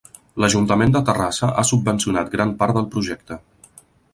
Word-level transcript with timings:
L'ajuntament 0.43 0.95
de 0.95 1.01
Terrassa 1.09 1.49
ha 1.49 1.65
subvencionat 1.73 2.33
gran 2.37 2.55
part 2.63 2.79
del 2.81 2.89
projecte. 2.97 3.39